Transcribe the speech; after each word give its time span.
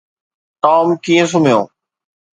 Tom 0.61 0.87
ڪيئن 1.03 1.25
سمهيو؟ 1.31 1.59